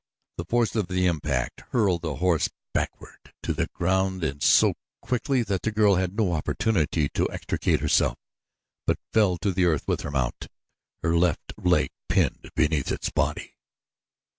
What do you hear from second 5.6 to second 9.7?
the girl had no opportunity to extricate herself; but fell to the